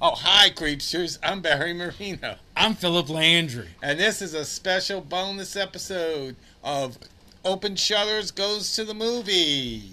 [0.00, 1.18] Oh, hi, creatures.
[1.24, 2.36] I'm Barry Marino.
[2.56, 3.70] I'm Philip Landry.
[3.82, 6.98] And this is a special bonus episode of
[7.44, 9.92] Open Shutters Goes to the Movies.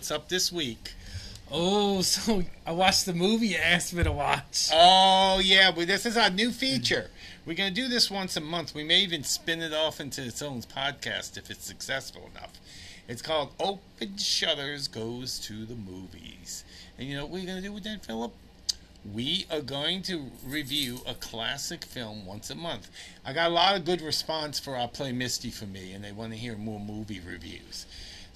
[0.00, 0.94] What's up this week?
[1.52, 4.70] Oh, so I watched the movie you asked me to watch.
[4.72, 5.68] Oh, yeah.
[5.76, 7.10] Well, this is our new feature.
[7.44, 8.74] We're going to do this once a month.
[8.74, 12.52] We may even spin it off into its own podcast if it's successful enough.
[13.08, 16.64] It's called Open Shutters Goes to the Movies.
[16.96, 18.32] And you know what we're going to do with that, Philip?
[19.12, 22.90] We are going to review a classic film once a month.
[23.22, 26.12] I got a lot of good response for our Play Misty for Me, and they
[26.12, 27.84] want to hear more movie reviews.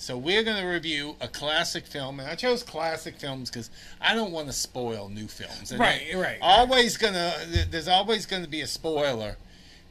[0.05, 3.71] So we're going to review a classic film, and I chose classic films because
[4.03, 5.71] I don't want to spoil new films.
[5.71, 6.39] And Right, I- right.
[6.43, 7.33] Always gonna,
[7.71, 9.39] there's always going to be a spoiler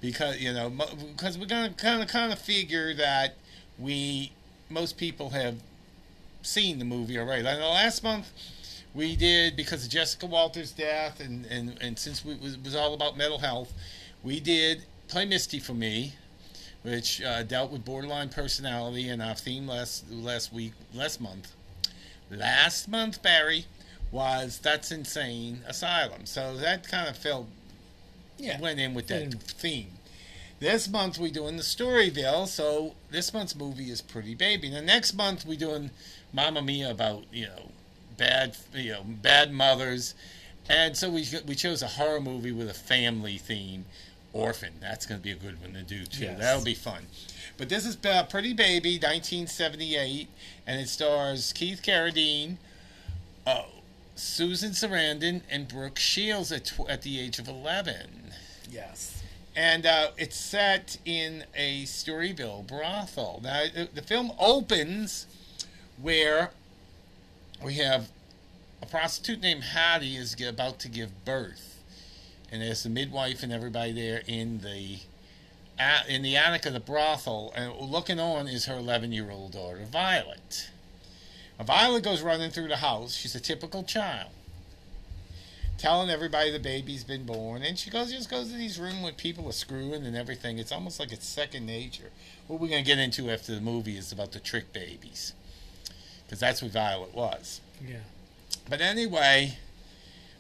[0.01, 3.33] because you know because we're going to kind of kind of figure that
[3.79, 4.31] we
[4.69, 5.55] most people have
[6.43, 7.41] seen the movie already.
[7.41, 8.31] Like the last month
[8.93, 12.93] we did because of Jessica Walter's death, and and, and since we, it was all
[12.93, 13.73] about mental health,
[14.23, 16.13] we did Play Misty for Me,
[16.83, 21.53] which uh, dealt with borderline personality, and our theme last last week, last month,
[22.29, 23.65] last month, Barry,
[24.11, 26.25] was That's Insane Asylum.
[26.25, 27.47] So that kind of felt
[28.37, 28.59] Yeah.
[28.59, 29.93] went in with that theme.
[30.59, 34.69] This month we're doing the Storyville, so this month's movie is Pretty Baby.
[34.69, 35.89] Now next month we're doing
[36.31, 37.71] Mamma Mia about you know
[38.17, 40.13] bad you know bad mothers,
[40.69, 43.85] and so we we chose a horror movie with a family theme,
[44.33, 44.73] Orphan.
[44.81, 46.23] That's going to be a good one to do too.
[46.25, 46.39] Yes.
[46.39, 47.05] That'll be fun.
[47.57, 50.27] But this is uh, Pretty Baby, 1978,
[50.67, 52.57] and it stars Keith Carradine,
[53.45, 53.63] uh,
[54.15, 58.33] Susan Sarandon, and Brooke Shields at tw- at the age of 11
[58.71, 59.21] Yes.
[59.55, 63.39] and uh, it's set in a Storyville brothel.
[63.43, 65.27] Now, the- the film opens
[66.01, 66.49] where
[67.61, 68.09] we have
[68.81, 71.72] a prostitute named Hattie is about to give birth,
[72.53, 74.99] and there's the midwife and everybody there in the
[76.07, 79.83] in the attic of the brothel, and looking on is her 11 year old daughter
[79.91, 80.69] Violet.
[81.59, 83.15] Violet goes running through the house.
[83.15, 84.29] She's a typical child
[85.79, 89.11] telling everybody the baby's been born, and she goes just goes to these rooms where
[89.13, 90.59] people are screwing and everything.
[90.59, 92.11] It's almost like it's second nature.
[92.45, 95.33] What we're gonna get into after the movie is about the trick babies,
[96.25, 97.61] because that's what Violet was.
[97.83, 97.97] Yeah.
[98.69, 99.57] But anyway,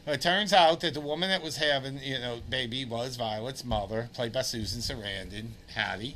[0.05, 4.09] it turns out that the woman that was having you know baby was Violet's mother,
[4.13, 6.15] played by Susan Sarandon, Hattie,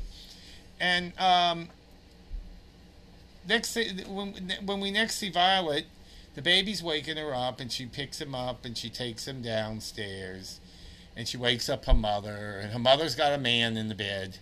[0.78, 1.68] and um,
[3.48, 3.76] next
[4.06, 4.34] when
[4.64, 5.86] when we next see Violet,
[6.34, 10.60] the baby's waking her up, and she picks him up and she takes him downstairs,
[11.16, 14.36] and she wakes up her mother, and her mother's got a man in the bed,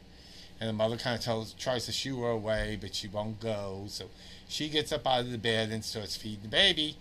[0.61, 3.85] and the mother kind of tells tries to shoo her away, but she won't go,
[3.87, 4.07] so
[4.49, 6.97] she gets up out of the bed and starts feeding the baby,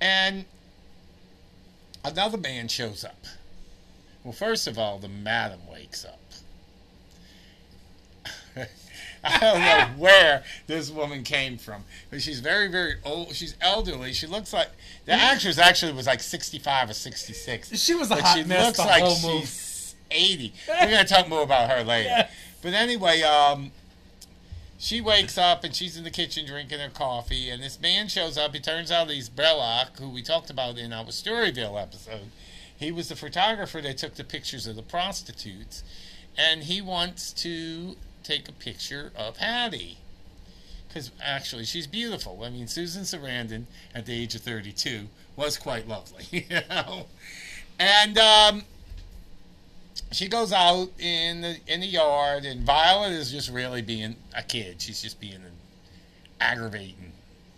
[0.00, 0.46] and
[2.06, 3.24] another man shows up.
[4.24, 6.20] Well, first of all, the madam wakes up.
[9.24, 13.34] I don't know where this woman came from, but she's very, very old.
[13.34, 14.12] She's elderly.
[14.12, 14.68] She looks like
[15.04, 17.76] the actress actually was like sixty-five or sixty-six.
[17.78, 19.46] She was a but hot she mess looks the like whole movie.
[19.46, 20.54] she's eighty.
[20.68, 22.08] We're gonna talk more about her later.
[22.16, 22.32] Yes.
[22.62, 23.70] But anyway, um,
[24.78, 28.36] she wakes up and she's in the kitchen drinking her coffee, and this man shows
[28.36, 28.54] up.
[28.54, 32.30] It turns out he's Bellocq, who we talked about in our Storyville episode.
[32.76, 35.82] He was the photographer that took the pictures of the prostitutes,
[36.36, 39.98] and he wants to take a picture of Hattie.
[40.88, 42.42] Because actually, she's beautiful.
[42.44, 43.64] I mean, Susan Sarandon,
[43.94, 47.06] at the age of 32, was quite lovely, you know?
[47.78, 48.64] And, um,
[50.12, 54.42] she goes out in the in the yard, and Violet is just really being a
[54.42, 54.80] kid.
[54.80, 55.56] She's just being an
[56.40, 57.12] aggravating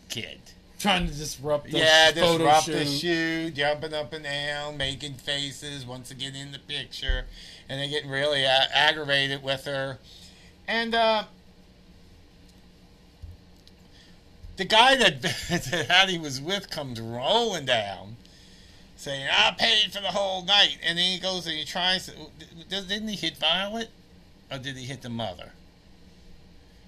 [0.09, 0.41] kid.
[0.79, 2.73] Trying to disrupt the yeah, photo disrupt shoot.
[2.73, 7.25] the shoot, jumping up and down, making faces, wants to get in the picture,
[7.69, 9.99] and they're getting really a- aggravated with her.
[10.69, 11.25] And uh,
[14.57, 18.17] the guy that, that Hattie was with comes rolling down,
[18.99, 22.07] saying, "I paid for the whole night." And then he goes and he tries.
[22.07, 22.13] To,
[22.69, 23.89] didn't he hit Violet?
[24.51, 25.51] or did he hit the mother?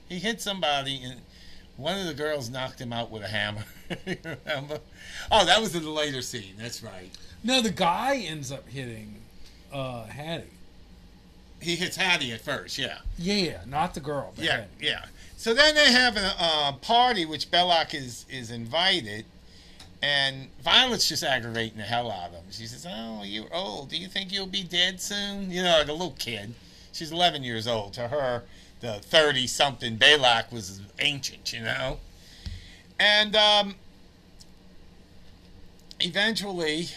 [0.08, 1.20] He hit somebody, and
[1.76, 3.64] one of the girls knocked him out with a hammer.
[4.06, 4.80] Remember?
[5.30, 6.54] Oh, that was in the later scene.
[6.58, 7.10] That's right.
[7.44, 9.16] No, the guy ends up hitting
[9.72, 10.44] uh, Hattie.
[11.60, 12.78] He hits Hattie at first.
[12.78, 12.98] Yeah.
[13.18, 14.32] Yeah, not the girl.
[14.34, 14.68] But Yeah, Hattie.
[14.80, 15.04] yeah.
[15.36, 19.26] So then they have a uh, party, which Bellocq is is invited,
[20.02, 22.44] and Violet's just aggravating the hell out of him.
[22.50, 23.90] She says, "Oh, you're old.
[23.90, 26.54] Do you think you'll be dead soon?" You know, like a little kid.
[26.92, 27.92] She's 11 years old.
[27.94, 28.44] To her,
[28.80, 31.52] the 30 something Bellocq was ancient.
[31.52, 31.98] You know,
[32.98, 33.74] and um,
[36.00, 36.88] eventually,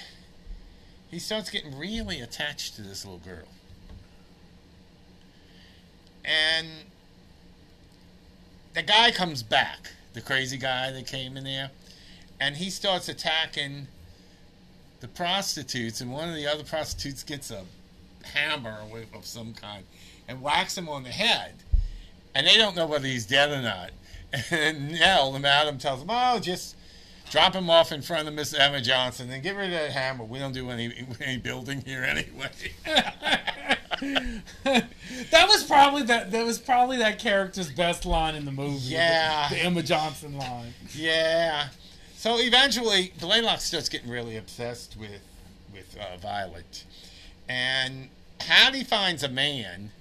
[1.12, 3.48] he starts getting really attached to this little girl,
[6.24, 6.68] and
[8.74, 11.70] the guy comes back, the crazy guy that came in there,
[12.44, 13.88] and he starts attacking
[15.00, 17.64] the prostitutes, and one of the other prostitutes gets a
[18.34, 19.86] hammer of- of some kind
[20.28, 21.54] and whacks him on the head,
[22.36, 23.92] and they don't know whether he's dead or not.
[24.52, 26.76] And Nell, the madam, tells him, "Oh, just
[27.30, 30.24] drop him off in front of Miss Emma Johnson and get rid of that hammer.
[30.24, 30.92] We don't do any
[31.22, 32.50] any building here anyway."
[34.64, 36.32] that was probably that.
[36.32, 38.80] That was probably that character's best line in the movie.
[38.80, 39.50] Yeah.
[39.50, 40.74] the, the Emma Johnson line.
[40.96, 41.68] Yeah.
[42.24, 45.20] So eventually, Blaylock starts getting really obsessed with
[45.74, 46.86] with uh, Violet,
[47.50, 48.08] and
[48.40, 49.92] Hattie finds a man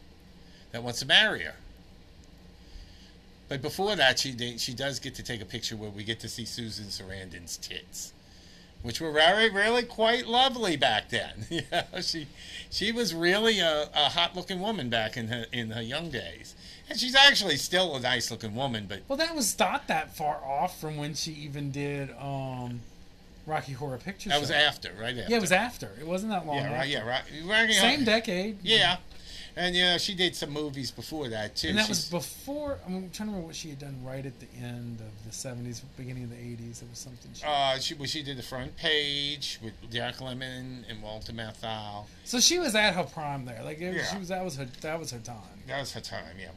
[0.70, 1.56] that wants to marry her.
[3.48, 6.28] But before that, she she does get to take a picture where we get to
[6.28, 8.12] see Susan Sarandon's tits,
[8.82, 11.46] which were very really quite lovely back then.
[11.50, 12.28] yeah, she
[12.70, 16.54] she was really a, a hot looking woman back in her in her young days,
[16.92, 20.36] and she's actually still a nice looking woman, but Well, that was not that far
[20.44, 22.80] off from when she even did um,
[23.46, 24.40] Rocky Horror Picture that Show.
[24.40, 25.30] was after, right after.
[25.30, 25.90] Yeah, it was after.
[25.98, 26.56] It wasn't that long.
[26.56, 26.88] Yeah, right.
[26.88, 27.22] Yeah, right.
[27.46, 28.58] right Same decade.
[28.62, 28.98] Yeah,
[29.56, 31.68] and yeah, she did some movies before that too.
[31.68, 32.78] And that She's- was before.
[32.86, 35.82] I'm trying to remember what she had done right at the end of the 70s,
[35.96, 36.82] beginning of the 80s.
[36.82, 37.30] It was something.
[37.34, 42.04] She, uh, she well, she did the front page with Jack Lemmon and Walter Matthau.
[42.24, 43.62] so she was at her prime there.
[43.64, 44.04] Like it, Yeah.
[44.10, 44.28] she was.
[44.28, 44.66] That was her.
[44.80, 45.36] That was her time.
[45.66, 46.36] That was her time.
[46.40, 46.48] Yeah,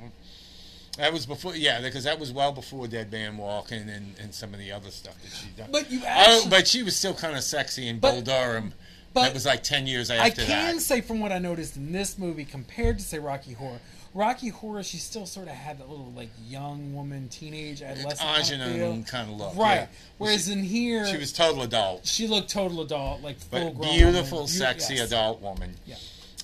[0.98, 1.56] that was before.
[1.56, 4.90] Yeah, because that was well before Dead Man Walking and, and some of the other
[4.92, 5.70] stuff that she done.
[5.72, 8.74] But you oh, but she was still kind of sexy in But- Bull Durham.
[9.16, 10.82] But that was like ten years after I can that.
[10.82, 13.80] say from what I noticed in this movie compared to say Rocky Horror,
[14.14, 19.08] Rocky Horror she still sort of had that little like young woman, teenage, adolescent kind.
[19.08, 19.56] Kind of look.
[19.56, 19.76] Right.
[19.76, 19.88] yeah.
[20.20, 22.06] Whereas in here, She was total adult.
[22.06, 24.48] she looked total adult, like full but grown, beautiful, woman.
[24.50, 25.08] Sexy yes.
[25.08, 25.76] adult woman.
[25.86, 25.96] Yeah.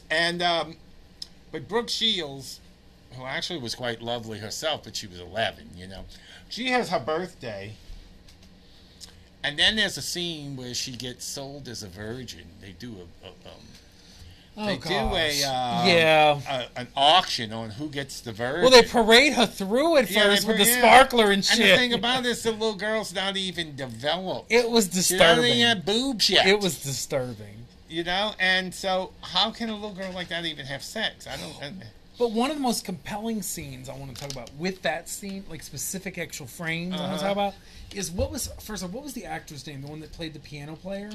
[0.10, 0.76] And um,
[1.52, 2.60] but Brooke Shields,
[3.14, 6.06] who actually was quite lovely herself, but she was 11, you know,
[6.50, 7.74] she has her birthday,
[9.44, 12.46] and then there's a scene where she gets sold as a virgin.
[12.62, 13.56] They do a, a um,
[14.58, 15.44] Oh, they do a gosh.
[15.46, 16.42] um, yeah.
[16.76, 18.62] a, an auction on who gets the virgin.
[18.64, 20.78] Well, they parade her through at Yeah, they first with par- the yeah.
[20.80, 21.60] sparkler and shit.
[21.62, 24.52] and the thing about this, the little girl's not even developed.
[24.52, 25.52] it was she doesn't disturbing.
[25.58, 26.46] even have boobs yet.
[26.48, 27.66] It was disturbing.
[27.90, 31.28] you know, and so how can a little girl like that even have sex?
[31.28, 31.56] I don't.
[31.64, 31.72] I,
[32.22, 35.44] But one of the most compelling scenes I want to talk about with that scene,
[35.50, 37.24] like specific actual frames I want to Uh-huh.
[37.24, 37.54] talk about,
[37.96, 39.82] is what was first of all, what was the actor's name?
[39.82, 41.10] The one that played the piano player?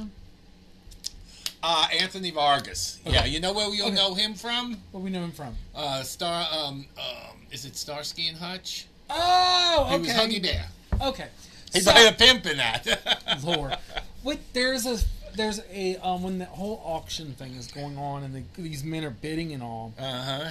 [1.62, 2.99] Uh, Anthony Fargas.
[3.06, 3.94] Yeah, you know where you'll Okay.
[3.94, 4.82] know him from?
[4.91, 5.55] Where we know him from?
[5.76, 6.49] Uh, Star.
[6.53, 8.87] Um, um, is it Starsky and Hutch?
[9.09, 9.92] Oh, okay.
[9.92, 10.66] He was Huggy Bear.
[11.00, 11.28] Okay.
[11.73, 13.40] He So- played a pimp in that.
[13.45, 13.78] Lord.
[14.25, 14.99] What there's a
[15.37, 19.04] there's a um when the whole auction thing is going on and the, these men
[19.04, 20.50] are bidding and all, Uh huh.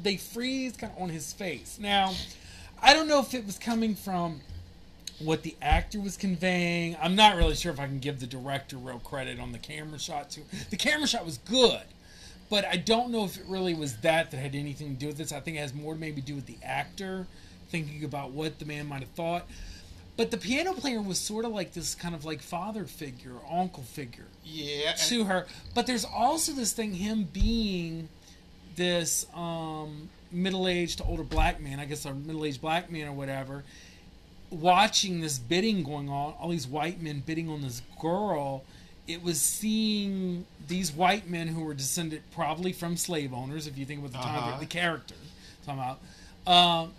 [0.00, 1.78] They freeze kind of on his face.
[1.80, 2.14] Now,
[2.80, 4.40] I don't know if it was coming from
[5.18, 6.96] what the actor was conveying.
[7.00, 9.98] I'm not really sure if I can give the director real credit on the camera
[9.98, 10.42] shot too.
[10.70, 11.82] The camera shot was good,
[12.50, 15.18] but I don't know if it really was that that had anything to do with
[15.18, 15.32] this.
[15.32, 17.26] I think it has more to maybe do with the actor
[17.68, 19.46] thinking about what the man might have thought.
[20.16, 23.82] But the piano player was sort of like this kind of like father figure, uncle
[23.82, 24.92] figure Yeah.
[25.08, 25.46] to her.
[25.74, 28.08] But there's also this thing, him being
[28.76, 33.64] this um, middle-aged to older black man, I guess a middle-aged black man or whatever,
[34.50, 38.64] watching this bidding going on, all these white men bidding on this girl.
[39.08, 43.84] It was seeing these white men who were descended probably from slave owners, if you
[43.84, 44.60] think about the time Uh-huh.
[44.60, 45.14] the character.
[45.66, 45.80] Talking
[46.46, 46.92] about, um,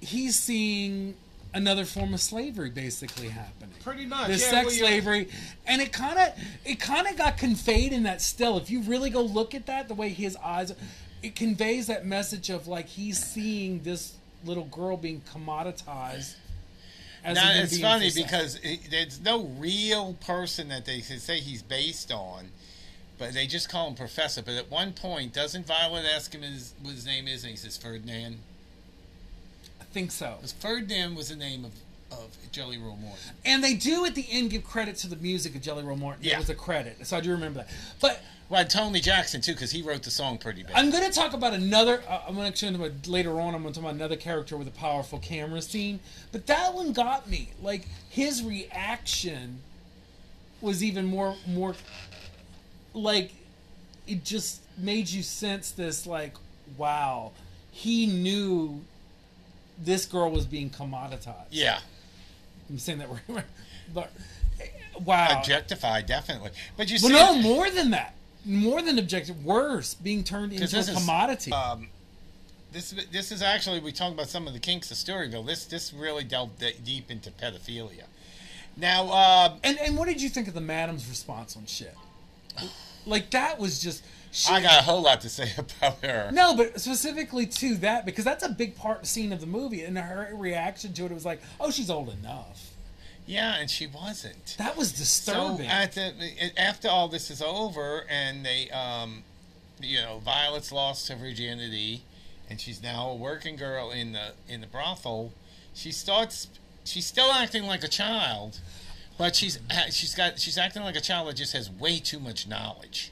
[0.00, 1.14] he's seeing
[1.54, 4.26] another form of slavery basically happening Pretty much.
[4.26, 5.28] the yeah, sex well, slavery
[5.66, 6.32] and it kind of
[6.64, 9.88] it kind of got conveyed in that still if you really go look at that
[9.88, 10.74] the way his eyes
[11.22, 16.34] it conveys that message of like he's seeing this little girl being commoditized
[17.24, 21.62] as Now a it's funny because it, there's no real person that they say he's
[21.62, 22.50] based on,
[23.18, 24.42] but but they just call him Professor.
[24.42, 27.56] But at one point, doesn't Violet ask him his, what his name is, and he
[27.56, 28.38] says Ferdinand.
[29.94, 30.34] Think so.
[30.38, 31.72] Because Ferdinand was the name of,
[32.10, 33.30] of Jelly Roll Morton.
[33.44, 36.24] And they do at the end give credit to the music of Jelly Roll Morton.
[36.24, 36.34] Yeah.
[36.34, 37.68] It was a credit, so I do remember that.
[38.00, 40.74] But Well, Tony Jackson too, because he wrote the song Pretty Baby.
[40.74, 42.02] I'm going to talk about another.
[42.08, 43.54] Uh, I'm going to actually later on.
[43.54, 46.00] I'm going to talk about another character with a powerful camera scene.
[46.32, 47.50] But that one got me.
[47.62, 49.60] Like his reaction
[50.60, 51.76] was even more more.
[52.94, 53.30] Like
[54.08, 56.04] it just made you sense this.
[56.04, 56.34] Like
[56.76, 57.30] wow,
[57.70, 58.82] he knew
[59.78, 61.46] this girl was being commoditized.
[61.50, 61.78] yeah,
[62.70, 63.44] I'm saying that right,
[63.94, 64.10] but
[65.04, 65.28] wow.
[65.38, 66.50] objectified definitely.
[66.76, 68.14] But you well, see, no, more than that.
[68.46, 71.50] More than objective, worse, being turned into a this is, commodity.
[71.52, 71.88] um,
[72.72, 75.46] this this is actually we talked about some of the kinks of Storyville.
[75.46, 78.04] This this really delved de- deep into pedophilia.
[78.76, 81.94] Now, um, And and what did you think of the madam's response on shit?
[83.06, 84.04] Like that was just.
[84.36, 86.30] She, I got a whole lot to say about her.
[86.32, 89.96] no, but specifically to that because that's a big part scene of the movie, and
[89.96, 92.72] her reaction to it was like, "Oh, she's old enough."
[93.26, 94.56] Yeah, and she wasn't.
[94.58, 94.96] That was So
[95.56, 95.66] disturbing.
[95.68, 96.12] at the
[96.60, 99.22] after all this is over, and they, um,
[99.80, 102.02] you know, Violet's lost her virginity,
[102.50, 105.32] and she's now a working girl in the in the brothel.
[105.74, 106.48] She starts.
[106.84, 108.60] She's still acting like a child,
[109.16, 109.58] but she's
[109.90, 113.10] she's got she's acting like a child that just has way too much knowledge,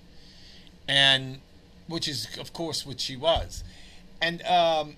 [0.89, 1.41] and
[1.89, 3.65] which is of course what she was,
[4.21, 4.97] and um,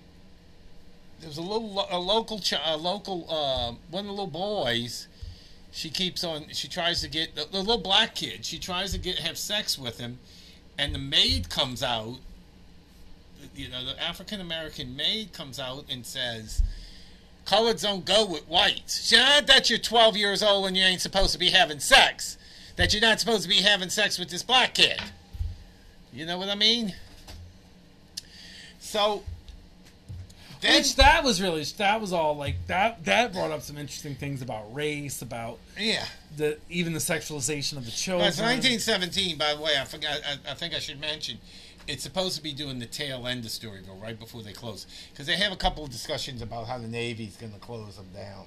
[1.19, 5.07] there was a little a local a local uh, one of the little boys
[5.71, 8.97] she keeps on she tries to get the, the little black kid she tries to
[8.97, 10.17] get have sex with him
[10.77, 12.15] and the maid comes out
[13.53, 16.63] you know the african american maid comes out and says
[17.45, 19.11] coloreds don't go with whites.
[19.11, 22.37] Not that you're 12 years old and you ain't supposed to be having sex
[22.75, 24.99] that you're not supposed to be having sex with this black kid
[26.15, 26.93] you know what i mean
[28.79, 29.23] so
[30.61, 34.15] then Which that was really that was all like that that brought up some interesting
[34.15, 36.05] things about race about yeah
[36.37, 38.27] the even the sexualization of the children.
[38.27, 39.73] It's 1917, by the way.
[39.79, 40.19] I forgot.
[40.25, 41.39] I, I think I should mention.
[41.87, 45.27] It's supposed to be doing the tail end of Storyville right before they close, because
[45.27, 48.45] they have a couple of discussions about how the Navy's going to close them down,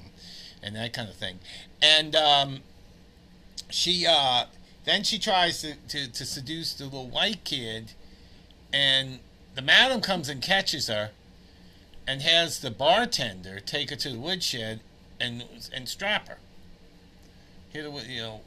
[0.62, 1.38] and that kind of thing.
[1.80, 2.60] And um,
[3.70, 4.46] she uh,
[4.88, 7.92] then she tries to, to, to seduce the little white kid,
[8.72, 9.18] and
[9.54, 11.10] the madam comes and catches her,
[12.06, 14.80] and has the bartender take her to the woodshed
[15.20, 16.38] and and strap her.
[17.70, 18.40] Hit her with you know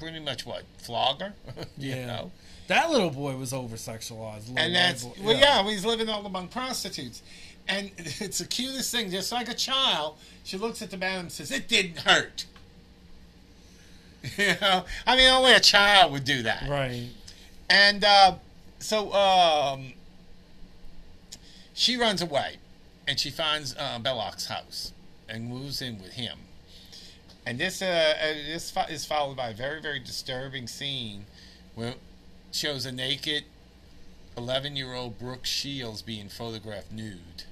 [0.00, 1.34] pretty much what flog her,
[1.78, 2.06] you Yeah.
[2.06, 2.32] know.
[2.66, 4.48] That little boy was over sexualized.
[4.56, 5.62] And that's well, yeah.
[5.64, 7.22] he's living all among prostitutes,
[7.68, 9.10] and it's the cutest thing.
[9.10, 12.46] Just like a child, she looks at the man and says, "It didn't hurt."
[14.38, 16.68] You know, I mean, only a child would do that.
[16.68, 17.08] right.
[17.68, 18.34] And uh,
[18.78, 19.92] so um,
[21.72, 22.56] she runs away,
[23.06, 24.92] and she finds uh, Bellocq's house
[25.28, 26.38] and moves in with him.
[27.46, 31.26] And this uh, uh, this fo- is followed by a very very disturbing scene
[31.74, 31.98] where it
[32.52, 33.44] shows a naked
[34.36, 37.44] eleven year old Brooke Shields being photographed nude.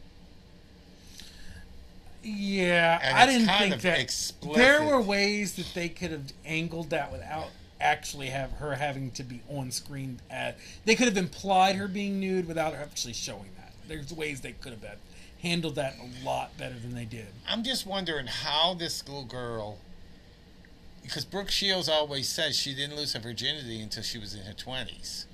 [2.23, 4.57] Yeah, And I didn't think that explicit.
[4.57, 7.49] there were ways that they could have angled that without
[7.81, 10.21] actually have her having to be on screen.
[10.31, 13.73] At they could have implied her being nude without actually showing that.
[13.89, 14.85] There's ways they could have
[15.43, 17.27] handled that a lot better than they did.
[17.49, 19.79] I'm just wondering how this little girl,
[21.03, 24.53] because Brooke Shields always says she didn't lose her virginity until she was in her
[24.53, 25.27] twenties.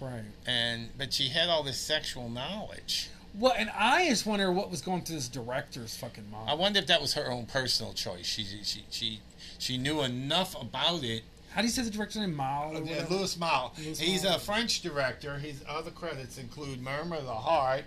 [0.00, 0.24] Right.
[0.46, 3.08] and but she had all this sexual knowledge.
[3.38, 6.48] Well, and I just wonder what was going through this director's fucking mind.
[6.48, 8.24] I wonder if that was her own personal choice.
[8.26, 9.20] She she she
[9.58, 11.22] she knew enough about it.
[11.50, 12.38] How do you say the director's name?
[12.40, 13.14] Or whatever?
[13.14, 13.72] Louis Malle.
[13.76, 15.38] He's a French director.
[15.38, 17.84] His other credits include Murmur of the Heart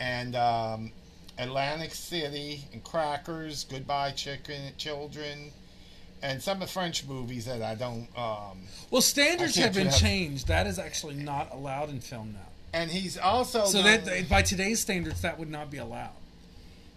[0.00, 0.92] and um,
[1.38, 5.50] Atlantic City and Crackers, Goodbye Chicken Children,
[6.22, 8.08] and some of the French movies that I don't.
[8.16, 10.48] Um, Well, standards I have been pronounce- changed.
[10.48, 12.40] That is actually not allowed in film now.
[12.74, 16.10] And he's also So done- that by today's standards, that would not be allowed.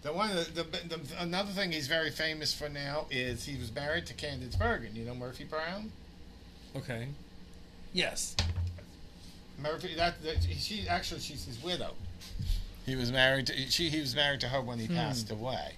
[0.02, 3.72] The one, the, the, the another thing he's very famous for now is he was
[3.74, 4.94] married to Candice Bergen.
[4.94, 5.92] You know Murphy Brown.
[6.76, 7.08] Okay.
[7.92, 8.36] Yes.
[9.60, 11.94] Murphy, that, that she actually she's his widow.
[12.86, 13.88] He was married to she.
[13.88, 14.94] He was married to her when he hmm.
[14.94, 15.74] passed away.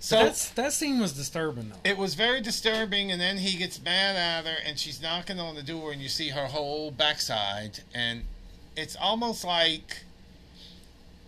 [0.00, 1.90] So That's that scene was disturbing though.
[1.90, 5.54] it was very disturbing, and then he gets mad at her, and she's knocking on
[5.54, 8.22] the door, and you see her whole backside, and
[8.76, 9.98] it's almost like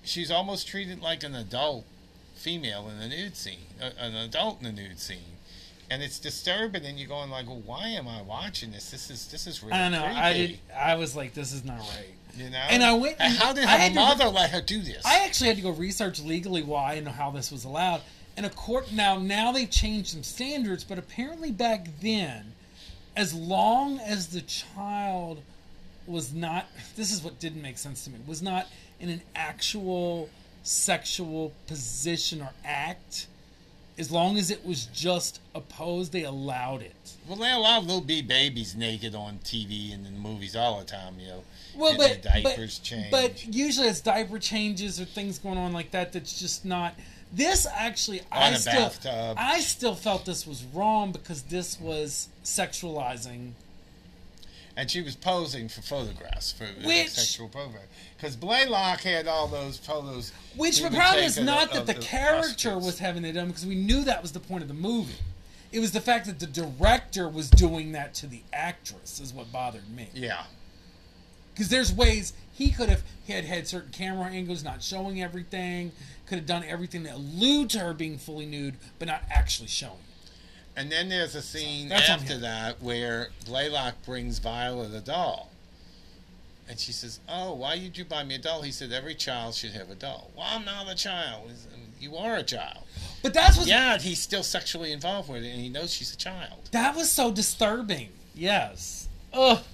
[0.05, 1.85] she's almost treated like an adult
[2.35, 5.37] female in the nude scene, uh, an adult in the nude scene,
[5.91, 8.91] and it's disturbing, and you're going like, well, why am I watching this?
[8.91, 10.03] This is this is really I don't know.
[10.05, 10.19] creepy.
[10.21, 10.59] I did.
[10.77, 12.15] I was like, this is not right.
[12.37, 14.81] You know, And I went And how did her had to- mother let her do
[14.81, 15.05] this?
[15.05, 18.03] I actually had to go research legally why and how this was allowed.
[18.37, 22.53] And a court now now they've changed some standards, but apparently back then,
[23.17, 25.41] as long as the child
[26.09, 28.67] was not this is what didn't make sense to me was not
[29.01, 30.29] in an actual
[30.63, 33.27] sexual position or act
[33.99, 36.95] as long as it was just opposed they allowed it
[37.29, 40.87] well, they allow little bee babies naked on TV and in the movies all the
[40.87, 41.21] time.
[41.21, 41.45] You know,
[41.77, 43.11] well but, diapers but, change.
[43.11, 46.95] but usually it's diaper changes or things going on like that that's just not
[47.31, 49.37] this actually On i still bathtub.
[49.39, 53.51] i still felt this was wrong because this was sexualizing
[54.79, 57.83] and she was posing for photographs for Which- sexual program
[58.17, 60.33] because Blaylock had all those photos.
[60.57, 62.87] which the problem is of not that of the character prostitutes.
[62.87, 65.17] was having it done because we knew that was the point of the movie
[65.73, 69.51] it was the fact that the director was doing that to the actress is what
[69.53, 70.45] bothered me Yeah,
[71.53, 75.91] because there's ways he could have he had had certain camera angles not showing everything
[76.27, 79.99] could have done everything to allude to her being fully nude but not actually showing
[80.79, 85.51] and then there's a scene That's after that where Blaylock brings Viola the doll.
[86.69, 89.55] And she says, "Oh, why did you buy me a doll?" He said, "Every child
[89.55, 91.51] should have a doll." Well, I'm not a child.
[91.99, 92.85] You are a child.
[93.23, 96.17] but that's what Yeah, he's still sexually involved with it, and he knows she's a
[96.17, 96.69] child.
[96.71, 99.65] that was so disturbing yes ugh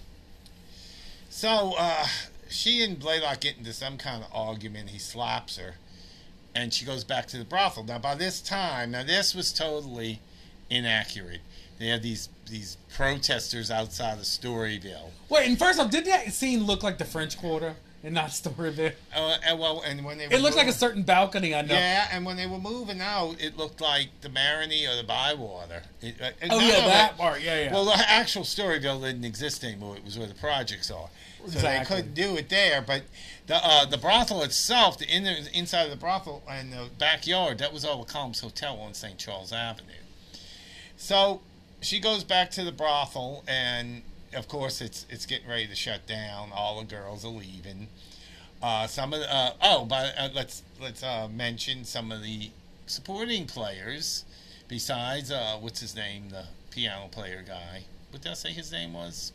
[1.28, 2.06] So uh,
[2.49, 4.90] she and Blaylock get into some kind of argument.
[4.90, 5.75] He slaps her,
[6.54, 7.84] and she goes back to the brothel.
[7.84, 10.20] Now, by this time, now this was totally
[10.75, 11.40] inaccurate.
[11.78, 15.11] They had these these protesters outside of Storyville.
[15.28, 18.93] wait and first off did that scene look like the french quarter and not storyville
[19.16, 22.07] Uh, and well, and when they it looked like a certain balcony i know yeah,
[22.12, 25.83] and when they were moving out, it looked like the Marigny or the Bywater.
[26.02, 29.64] It, uh, oh yeah of that part yeah yeah Well, the actual Storyville didn't exist
[29.64, 29.97] anymore.
[29.97, 31.09] It was where the projects are.
[31.38, 31.78] So Exactly.
[31.78, 32.83] they couldn't do it there.
[32.83, 33.04] But
[33.47, 37.73] the uh, the brothel itself, the inner, inside of the brothel and the backyard, that
[37.73, 39.17] was all the Columns Hotel on St.
[39.19, 39.89] Charles Avenue.
[41.04, 41.43] So
[41.82, 44.00] she goes back to the brothel, and
[44.34, 46.49] of course, it's it's getting ready to shut down.
[46.50, 47.88] All the girls are leaving.
[48.62, 52.50] Uh, some of the, uh, oh, but uh, let's let's uh, mention some of the
[52.86, 54.25] supporting players.
[54.67, 57.84] Besides, uh, what's his name, the piano player guy?
[58.10, 59.34] What did I say his name was?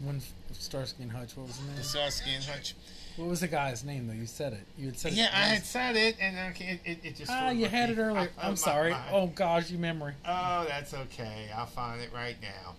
[0.00, 1.82] When Starsky and Hutch, what was his name?
[1.84, 2.74] Starsky and Hutch.
[3.16, 4.12] What was the guy's name though?
[4.14, 4.66] You said it.
[4.76, 5.16] You had said it.
[5.16, 7.30] Yeah, I had said it, and I can't, it, it just.
[7.30, 8.30] Ah, you had it earlier.
[8.38, 8.90] I- I'm my- sorry.
[8.90, 10.14] my- Oh gosh, your memory.
[10.26, 11.48] Oh, that's okay.
[11.56, 12.74] I'll find it right now.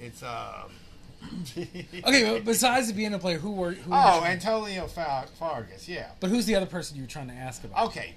[0.00, 0.70] It's um.
[1.56, 3.72] Okay, but besides the piano player, who were?
[3.72, 5.88] Who were Oh, trying- Antonio Far- Fargas.
[5.88, 6.10] Yeah.
[6.20, 7.86] But who's the other person you were trying to ask about?
[7.88, 8.14] Okay,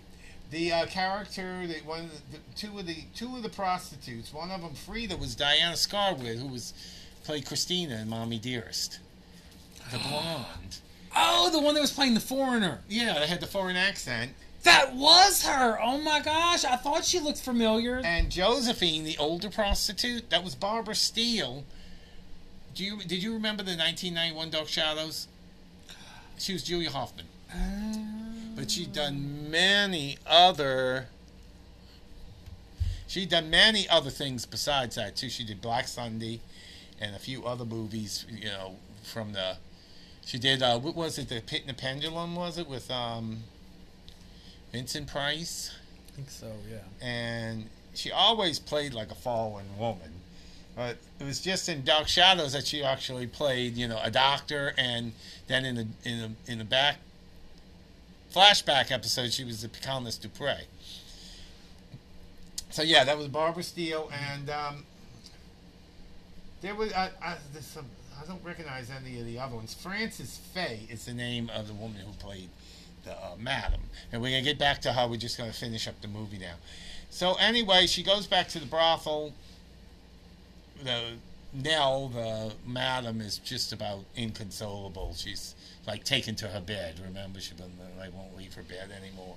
[0.52, 4.34] the uh, character that one the, the two of the two of the prostitutes.
[4.34, 6.74] One of them, Frida, was Diana Scarwid, who was
[7.24, 9.00] played Christina in Mommy Dearest,
[9.92, 10.78] the blonde.
[11.16, 12.82] Oh, the one that was playing the foreigner.
[12.90, 14.32] Yeah, they had the foreign accent.
[14.64, 15.80] That was her.
[15.80, 18.02] Oh my gosh, I thought she looked familiar.
[18.04, 21.64] And Josephine, the older prostitute, that was Barbara Steele.
[22.74, 25.28] Do you did you remember the 1991 Dark Shadows?
[26.38, 31.08] She was Julia Hoffman, um, but she'd done many other.
[33.08, 35.30] She'd done many other things besides that too.
[35.30, 36.42] She did Black Sunday,
[37.00, 38.26] and a few other movies.
[38.30, 39.58] You know, from the.
[40.26, 40.62] She did.
[40.62, 41.30] Uh, what was it?
[41.30, 43.44] The Pit and the Pendulum was it with um.
[44.76, 45.72] Vincent Price
[46.10, 46.52] I think so.
[46.70, 46.80] Yeah.
[47.02, 50.12] and she always played like a fallen woman.
[50.76, 54.74] But it was just in Dark Shadows that she actually played, you know, a doctor,
[54.78, 55.14] and
[55.48, 56.98] then in the in the in the back
[58.34, 60.64] flashback episode, she was the Countess Dupre.
[62.70, 64.86] So yeah, that was Barbara Steele, and um,
[66.60, 67.86] there was I, I, there's some,
[68.22, 69.74] I don't recognize any of the other ones.
[69.74, 72.50] Frances Faye is the name of the woman who played
[73.04, 76.00] the uh, madam, and we're gonna get back to how we're just gonna finish up
[76.02, 76.56] the movie now.
[77.10, 79.34] So anyway, she goes back to the brothel.
[80.84, 81.14] The
[81.54, 85.14] Nell, the madam, is just about inconsolable.
[85.16, 85.56] She's
[85.88, 87.00] like taken to her bed.
[87.04, 87.54] Remember, she
[87.98, 89.36] like won't leave her bed anymore.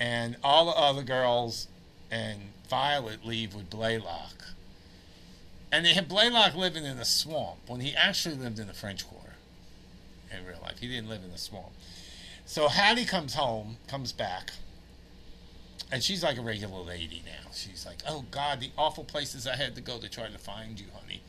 [0.00, 1.68] And all the other girls
[2.10, 4.44] and Violet leave with Blaylock.
[5.72, 9.06] And they had Blaylock living in a swamp when he actually lived in the French
[9.08, 9.34] Quarter
[10.32, 10.78] in real life.
[10.80, 11.72] He didn't live in the swamp.
[12.44, 14.50] So Hattie comes home, comes back,
[15.92, 17.50] and she's like a regular lady now.
[17.52, 20.78] She's like, "Oh God, the awful places I had to go to try to find
[20.78, 21.20] you, honey."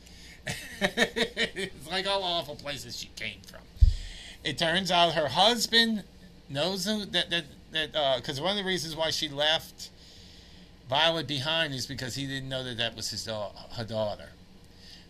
[0.80, 3.60] it's like all awful places she came from.
[4.42, 6.02] It turns out her husband
[6.48, 9.90] knows that that that uh, because one of the reasons why she left
[10.88, 14.28] Violet behind is because he didn't know that that was his da- her daughter.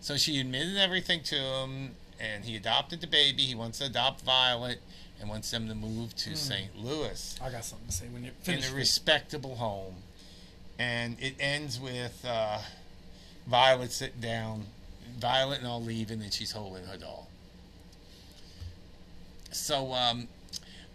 [0.02, 3.42] So she admitted everything to him, and he adopted the baby.
[3.42, 4.80] He wants to adopt Violet
[5.20, 6.76] and wants them to move to St.
[6.76, 9.94] Louis I got something to say when you're in a respectable home.
[10.76, 12.58] And it ends with uh,
[13.46, 14.64] Violet sitting down,
[15.20, 17.28] Violet and all leaving, and she's holding her doll.
[19.52, 20.26] So, um,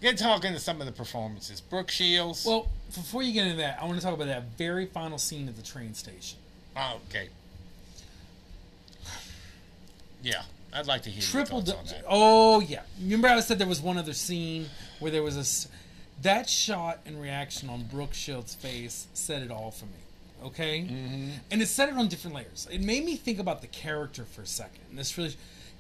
[0.02, 1.62] get talking to talk into some of the performances.
[1.62, 2.46] Brooke Shields.
[2.46, 5.48] well, before you get into that, I want to talk about that very final scene
[5.48, 6.40] at the train station.
[6.76, 7.30] oh, okay.
[10.24, 10.42] Yeah,
[10.74, 11.60] I'd like to hear Triple.
[11.60, 12.06] your Du- thoughts on that.
[12.10, 12.82] oh yeah.
[13.02, 14.68] Remember I said there was one other scene
[15.00, 15.68] where there was a s-
[16.24, 19.92] that shot and reaction on Brooke Shields' face said it all for me.
[20.44, 21.30] Okay, mm-hmm.
[21.50, 22.68] and it said it on different layers.
[22.72, 24.82] It made me think about the character for a second.
[24.90, 25.36] And this really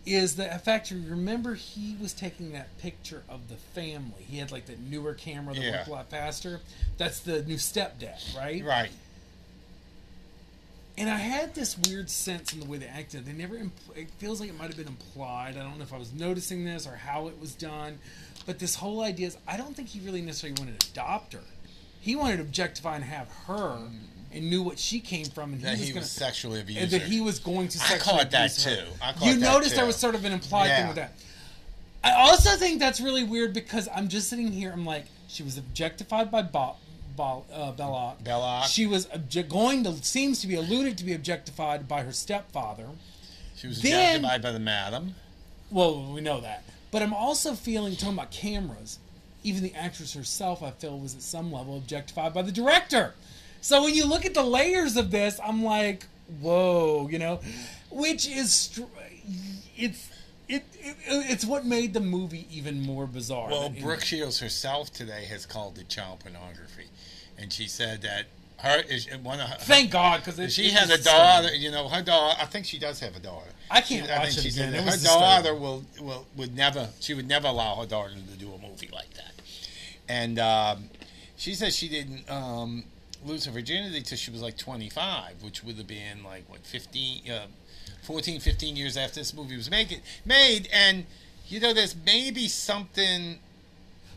[0.06, 4.24] is the fact you remember he was taking that picture of the family.
[4.28, 5.72] He had like that newer camera that Yeah.
[5.78, 6.62] worked a lot faster.
[6.98, 8.64] That's the new stepdad, right?
[8.64, 8.90] Right.
[11.00, 13.26] And I had this weird sense in the way they acted.
[13.26, 13.56] They never.
[13.56, 15.56] Impl- it feels like it might have been implied.
[15.56, 18.00] I don't know if I was noticing this or how it was done,
[18.48, 21.42] but this whole idea is I don't think he really necessarily wanted to adopt her.
[22.02, 23.78] He wanted to objectify and have her,
[24.34, 26.20] and knew what she came from, and That he was he was to.
[26.20, 26.82] sexually abused.
[26.82, 27.78] And that he was going to.
[27.80, 28.76] I sexually caught that her.
[28.76, 28.84] too.
[29.00, 29.88] I caught you that noticed there too.
[29.88, 30.78] was sort of an implied Yeah.
[30.80, 31.14] thing with that.
[32.04, 34.72] I also think that's really weird because I'm just sitting here.
[34.72, 36.78] I'm like, she was objectified by Bob,
[37.18, 38.24] Bob uh, Bellocq.
[38.24, 38.64] Bellocq.
[38.68, 42.86] She was obje- going to seems to be alluded to be objectified by her stepfather.
[43.58, 45.16] She was Then- objectified by the madam.
[45.70, 49.00] Well, we know that, but I'm also feeling talking about cameras.
[49.44, 53.14] Even the actress herself, I feel, was at some level objectified by the director.
[53.60, 56.06] So when you look at the layers of this, I'm like,
[56.40, 57.40] whoa, you know,
[57.90, 58.84] which is str-
[59.76, 60.10] it's
[60.50, 63.50] it, it it's what made the movie even more bizarre.
[63.50, 66.88] Well, Brooke Shields herself today has called it child pornography,
[67.38, 68.26] and she said that
[68.60, 71.54] her is one of her, Thank God, because she has a daughter.
[71.56, 72.38] You know, her daughter.
[72.42, 73.50] I think she does have a daughter.
[73.70, 74.74] I can't She- watch think it she again.
[74.74, 76.90] said It her daughter will will would never.
[77.00, 79.34] She would never allow her daughter to do a movie like that.
[80.10, 80.90] And um,
[81.36, 82.86] she says she didn't um,
[83.26, 87.30] lose her virginity till she was like 25, which would have been like what 15,
[87.30, 87.46] uh,
[88.08, 90.70] 14, 15 years after this movie was make it, made.
[90.72, 91.06] And
[91.50, 93.40] you know, there's maybe something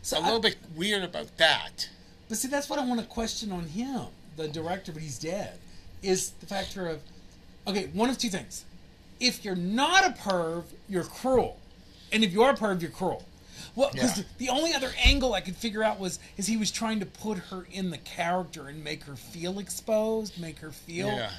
[0.01, 1.89] So a little bit weird about that.
[2.29, 4.05] But see, that's what I want to question on him,
[4.37, 5.59] the director, but he's dead.
[6.01, 7.01] Is the factor of,
[7.67, 8.63] okay, one of two things.
[9.19, 11.59] If you're not a perv, you're cruel,
[12.13, 13.25] and if you are a perv, you're cruel.
[13.75, 14.23] Well, because Yeah.
[14.37, 17.37] the only other angle I could figure out was is he was trying to put
[17.37, 21.07] her in the character and make her feel exposed, make her feel.
[21.07, 21.31] Yeah,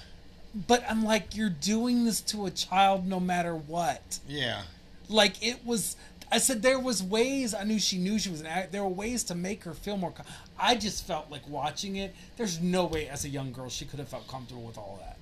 [0.54, 4.62] But I'm like, you're doing this to a child no matter what yeah.
[5.08, 5.96] like it was
[6.30, 8.88] i said there was ways i knew she knew she was an act there were
[8.88, 10.24] ways to make her feel more com-
[10.58, 13.98] i just felt like watching it there's no way as a young girl she could
[13.98, 15.16] have felt comfortable with all that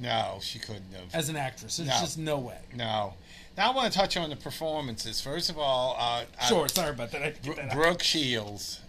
[0.00, 1.14] No, she couldn't have.
[1.14, 2.00] as an actress there's No.
[2.00, 3.12] just no way No.
[3.56, 5.20] Now I want to touch on the performances.
[5.20, 7.72] First of all, uh, I- sure sorry about that, I had to Bro- that.
[7.72, 8.80] Brooke Shields,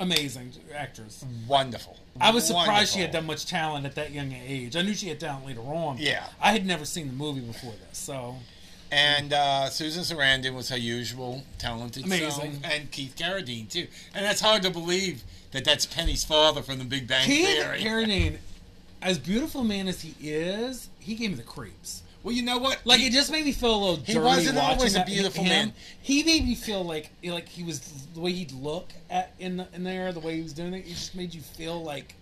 [0.00, 1.96] amazing actress wonderful.
[2.20, 5.08] i was surprised she had that much talent at that young age i knew she
[5.08, 6.24] had talent later on Yeah.
[6.40, 8.36] i had never seen the movie before this so
[8.90, 12.30] And uh, Susan Sarandon was her usual talented Amazing.
[12.30, 13.86] self, and Keith Carradine too.
[14.14, 17.80] And that's hard to believe that that's Penny's father from The Big Bang keith Theory.
[17.82, 18.38] Carradine,
[19.02, 22.58] as beautiful a man as he is he gave me the creeps well, you know
[22.58, 22.80] what?
[22.84, 24.24] Like He- it just made me feel a little He dirty.
[24.24, 25.48] wasn't watching always a beautiful him.
[25.50, 25.72] man.
[26.02, 27.80] He made me feel like like he was
[28.14, 30.86] the way he'd look at in the, in there, the way he was doing it.
[30.86, 32.14] It just made you feel like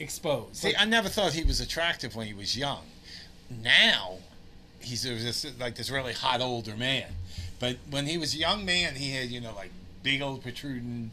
[0.00, 0.56] exposed.
[0.56, 2.82] See, Like, I never thought he was attractive when he was young.
[3.62, 4.16] Now,
[4.80, 7.06] he's this, like this really hot older man.
[7.60, 9.70] But when he was a young man, he had you know like
[10.02, 11.10] big old protruding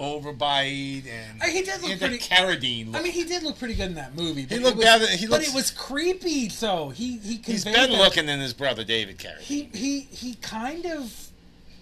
[0.00, 3.00] overbite and he did look pretty- Carradine look.
[3.00, 4.46] I mean, he did look pretty good in that movie.
[4.46, 6.48] But looked it was, better- he but it was creepy.
[6.48, 9.40] So he he he's better looking than his brother David Carradine.
[9.40, 11.28] He he he kind of.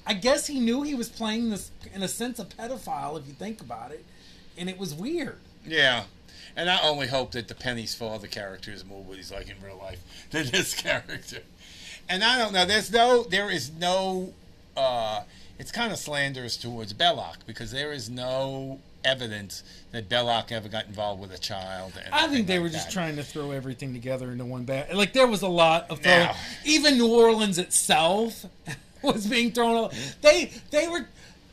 [0.06, 3.34] I guess he knew he was playing this in a sense a pedophile if you
[3.34, 4.04] think about it,
[4.58, 5.38] and it was weird.
[5.64, 6.04] Yeah.
[6.56, 9.56] And I only hope that the Penny's father character is more what he's like in
[9.64, 10.00] real life
[10.32, 11.40] than this character.
[12.08, 12.64] And I don't know.
[12.64, 13.22] There's no.
[13.22, 14.32] There is no.
[14.76, 15.22] Uh,
[15.60, 20.86] it's kind of slanderous towards Bellocq because there is no evidence that Bellocq ever got
[20.86, 21.92] involved with a child.
[22.02, 22.92] And I think they like were just that.
[22.94, 24.94] trying to throw everything together into one bag.
[24.94, 26.20] Like there was a lot of throwing.
[26.20, 28.46] Now- Even New Orleans itself
[29.02, 29.76] was being thrown.
[29.76, 29.92] All,
[30.22, 31.06] they they were,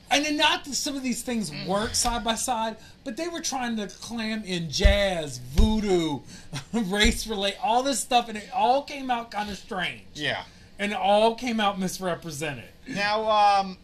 [0.10, 3.42] and then not that some of these things work side by side, but they were
[3.42, 6.20] trying to clam in jazz, voodoo,
[6.74, 10.04] race relate, all this stuff, and it all came out kind of strange.
[10.14, 10.44] Yeah.
[10.80, 12.70] And it all came out misrepresented.
[12.88, 13.30] Now,
[13.62, 13.78] um,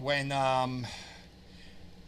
[0.00, 0.86] when um,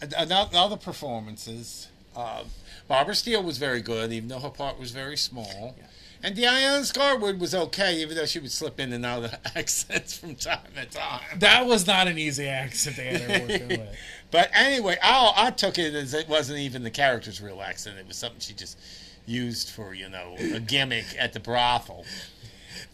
[0.00, 2.44] other performances, Uh,
[2.88, 5.74] Barbara Steele was very good, even though her part was very small.
[5.78, 5.86] Yeah.
[6.24, 10.18] And Diana Scarwid was okay, even though she would slip in and out of accents
[10.18, 11.38] from time to time.
[11.38, 13.96] That was not an easy accent they had with.
[14.30, 17.98] But anyway, I, I took it as it wasn't even the character's real accent.
[17.98, 18.78] It was something she just
[19.26, 22.04] used for, you know, a gimmick at the brothel.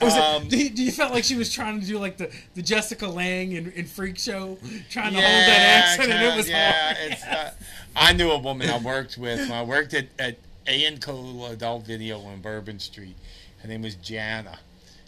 [0.00, 2.62] Um, do, you, do you felt like she was trying to do like the, the
[2.62, 4.58] Jessica Lange in, in Freak Show,
[4.90, 6.72] trying to hold that accent, and it was yeah.
[6.72, 6.96] hard.
[7.00, 7.52] It's, uh,
[7.96, 11.46] I knew a woman I worked with when I worked at, at A and Co
[11.50, 13.16] Adult Video on Bourbon Street.
[13.62, 14.58] Her name was Jana,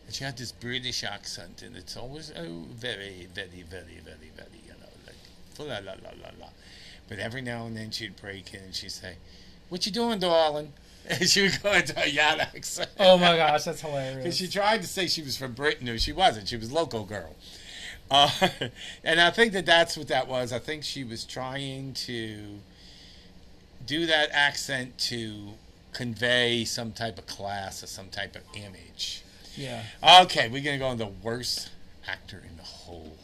[0.07, 4.61] and she had this British accent, and it's always oh very, very, very, very, very,
[4.67, 5.17] you know, like
[5.59, 6.49] la la la la la.
[7.09, 9.17] But every now and then she'd break in and she'd say,
[9.69, 10.73] "What you doing, darling?"
[11.09, 12.91] And she would go into a Yat accent.
[12.99, 14.37] oh my gosh, that's Because hilarious.
[14.37, 16.49] she tried to say she was from Britain, no, she wasn't.
[16.49, 17.35] She was local girl.
[18.11, 18.31] Uh,
[19.05, 20.53] and I think that that's what that was.
[20.53, 22.59] I think she was trying to
[23.87, 25.51] do that accent to
[25.93, 29.23] convey some type of class or some type of image.
[29.57, 29.83] yeah.
[30.23, 31.71] Okay, we're gonna go on the worst
[32.07, 33.17] actor in the whole.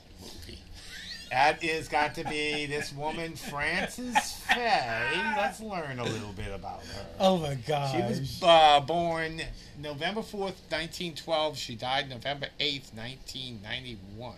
[1.31, 5.35] That is got to be this woman, Frances Faye.
[5.37, 7.07] Let's learn a little bit about her.
[7.19, 7.93] Oh my gosh.
[7.93, 9.43] She was uh, born
[9.79, 11.57] November 4th, 1912.
[11.57, 14.35] She died November 8th, 1991.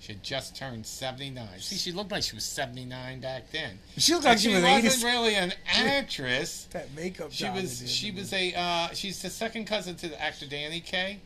[0.00, 1.46] She had just turned 79.
[1.58, 3.78] See, she looked like she was 79 back then.
[3.96, 5.04] She looked like But she, was wasn't 80s.
[5.04, 6.68] really an actress.
[6.72, 7.32] That makeup.
[7.32, 11.20] She was she was a uh, she's the second cousin to the actor Danny Kaye,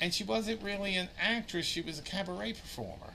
[0.00, 1.64] and she wasn't really an actress.
[1.66, 3.05] She was a cabaret performer.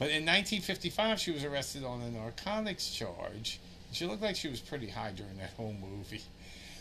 [0.00, 3.60] But in 1955, she was arrested on a narcotics charge.
[3.92, 6.22] She looked like she was pretty high during that whole movie.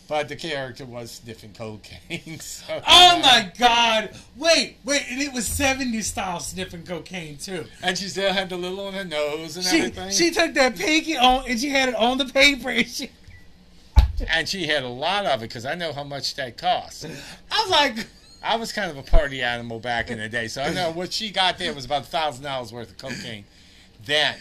[0.07, 2.39] But the character was sniffing cocaine.
[2.39, 4.15] So, Oh my god!
[4.37, 7.65] Wait, wait, and it was 70s style sniffing cocaine too.
[7.83, 10.11] And she still had the little on her nose and She everything.
[10.11, 13.09] she took that pinky on and she had it on the paper and she
[14.29, 17.05] and she had a lot of it because I know how much that costs.
[17.05, 18.07] I was like
[18.41, 21.11] I was kind of a party animal back in the day, so I know what
[21.13, 23.45] she got there was about thousand dollars worth of cocaine
[24.05, 24.35] then.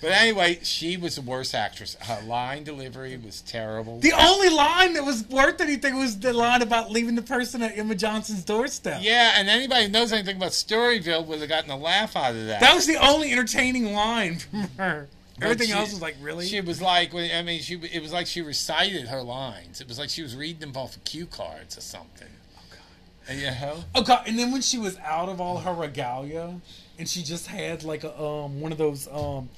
[0.00, 1.96] But anyway, she was the worst actress.
[2.00, 3.98] Her line delivery was terrible.
[3.98, 7.76] the only line that was worth anything was the line about leaving the person at
[7.76, 9.00] Emma Johnson's doorstep.
[9.02, 12.46] yeah, and anybody who knows anything about Storyville would have gotten a laugh out of
[12.46, 12.60] that.
[12.60, 15.08] That was the only entertaining line from her.
[15.42, 16.46] Everything she- else was like, really?
[16.46, 19.80] She was like, I mean, she it was like she recited her lines.
[19.80, 22.28] It was like she was reading them off of cue cards or something.
[23.30, 23.74] Oh, God.
[23.76, 23.84] And.
[23.94, 24.22] Oh god!
[24.26, 26.60] And then when she was out of all her regalia,
[26.98, 29.48] and she just had like a um one of those um,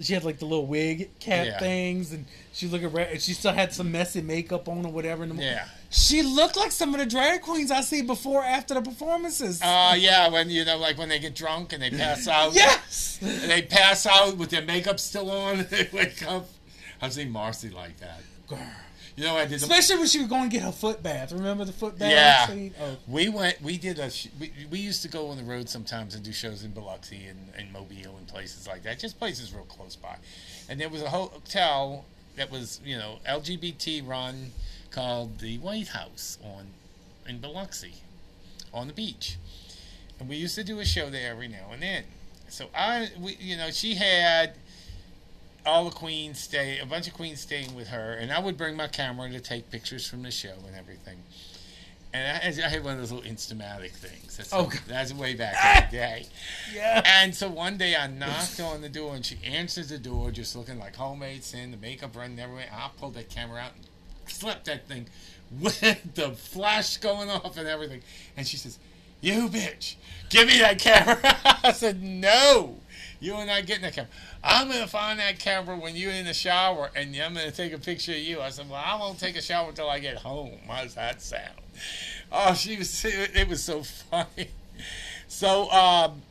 [0.00, 1.58] she had like the little wig cap Yeah.
[1.58, 5.22] things, and she looked at and she still had some messy makeup on or whatever.
[5.24, 5.66] In the, Yeah.
[5.92, 9.60] She looked like some of the drag queens I see before after the performances.
[9.60, 12.54] Uh, yeah, when you know, like when they get drunk and they pass out.
[12.54, 13.18] yes.
[13.20, 15.66] And they pass out with their makeup still on.
[15.70, 16.46] They wake up.
[17.02, 18.20] I've seen Marcy like that.
[18.46, 18.58] Girl.
[19.16, 19.50] You know, I did.
[19.60, 21.32] The, Especially when she was going to get her foot bath.
[21.32, 22.46] Remember the foot bath Yeah.
[22.46, 22.74] scene?
[22.80, 23.60] Oh, we went.
[23.60, 24.10] We did a.
[24.38, 27.38] We, we used to go on the road sometimes and do shows in Biloxi and,
[27.56, 28.98] and Mobile and places like that.
[28.98, 30.16] Just places real close by.
[30.68, 32.04] And there was a hotel
[32.36, 34.52] that was you know LGBT run
[34.90, 36.68] called the White House on
[37.28, 37.94] in Biloxi
[38.72, 39.36] on the beach.
[40.18, 42.04] And we used to do a show there every now and then.
[42.48, 44.54] So I, we, you know, she had
[45.66, 48.76] all the queens stay, a bunch of queens staying with her, and I would bring
[48.76, 51.18] my camera to take pictures from the show and everything.
[52.12, 54.36] And I, I had one of those little Instamatic things.
[54.36, 56.26] That's, Oh, that's way back in the day.
[56.74, 57.02] yeah.
[57.04, 60.56] And so one day I knocked on the door, and she answers the door, just
[60.56, 62.66] looking like homemade sin, the makeup running everywhere.
[62.72, 63.84] I pulled that camera out and
[64.26, 65.06] slapped that thing
[65.60, 65.80] with
[66.14, 68.02] the flash going off and everything.
[68.36, 68.78] And she says,
[69.20, 69.94] "You bitch,
[70.30, 71.20] give me that camera."
[71.62, 72.78] I said, "No,
[73.20, 74.10] you are not getting that camera.
[74.42, 77.78] I'm gonna find that camera when you're in the shower, and I'm gonna take a
[77.78, 80.58] picture of you." I said, "Well, I won't take a shower until I get home."
[80.66, 81.60] How's that sound?
[82.32, 83.04] Oh, she was.
[83.04, 84.48] It was so funny.
[85.28, 86.22] So, um,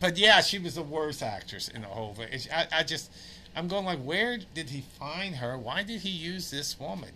[0.00, 2.28] but yeah, she was the worst actress in the whole thing.
[2.52, 3.10] I, I just,
[3.54, 5.58] I'm going like, where did he find her?
[5.58, 7.10] Why did he use this woman?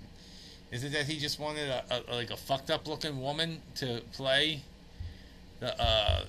[0.71, 4.03] Is it that he just wanted a, a like a fucked up looking woman to
[4.13, 4.63] play
[5.61, 6.25] the, uh,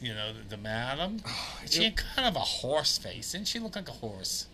[0.00, 1.20] you know, the, the madam?
[1.66, 4.46] She had kind of a horse face, didn't she look like a horse?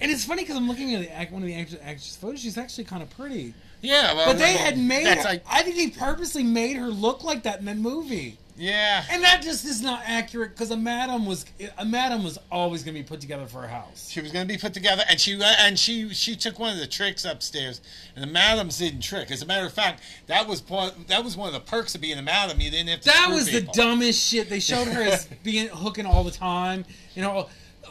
[0.00, 2.40] And it's funny because I'm looking at the, act- one of the actress, actress photos.
[2.40, 3.54] She's actually kind of pretty.
[3.82, 5.22] Yeah, well, But they had made her.
[5.22, 8.36] like, I think they purposely made her look like that in that movie.
[8.56, 11.46] Yeah, And that just is not accurate because a madam was
[11.78, 14.10] a madam was always going to be put together for a house.
[14.10, 16.78] She was going to be put together, and she and she she took one of
[16.78, 17.80] the tricks upstairs,
[18.14, 19.30] and the madams didn't trick.
[19.30, 22.02] As a matter of fact, that was part, that was one of the perks of
[22.02, 22.60] being a madam.
[22.60, 23.06] You didn't have to.
[23.06, 24.50] That was the dumbest shit.
[24.50, 26.84] They showed her as being hooking all the time.
[27.14, 27.48] You know,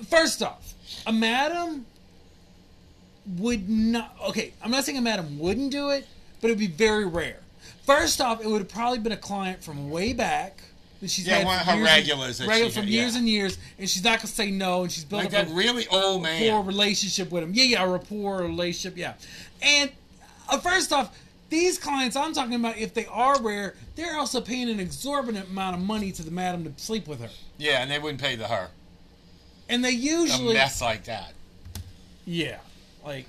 [0.09, 0.75] first off,
[1.07, 1.87] a madam
[3.37, 4.15] would not.
[4.29, 6.07] Okay, I'm not saying a madam wouldn't do it,
[6.39, 7.39] but it would be very rare.
[7.85, 10.61] First off, it would have probably been a client from way back
[11.01, 13.19] that she's Yeah, had one of her regulars and, regular from had, years yeah.
[13.19, 15.87] and years, and she's not gonna say no, and she's built Like up a really
[15.87, 16.65] old rapport man.
[16.67, 17.51] relationship with him.
[17.53, 18.97] Yeah, yeah, a rapport relationship.
[18.97, 19.13] Yeah,
[19.61, 19.91] and
[20.49, 21.17] uh, first off,
[21.49, 25.75] these clients I'm talking about, if they are rare, they're also paying an exorbitant amount
[25.75, 28.47] of money to the madam to sleep with her, Yeah, and they wouldn't pay to
[28.47, 28.69] her.
[29.67, 31.33] and they A usually mess like that.
[32.25, 32.59] Yeah,
[33.05, 33.25] like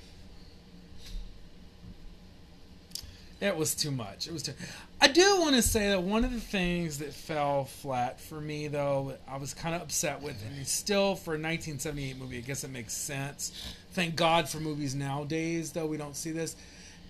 [3.43, 4.27] it was too much.
[4.27, 4.53] It was too.
[5.01, 8.69] I do want to say that one of the things that fell flat for me,
[8.69, 12.63] though, I was kind of upset with, and still for a 1978 movie, I guess
[12.63, 13.75] it makes sense.
[13.91, 16.55] Thank God for movies nowadays, though we don't see this.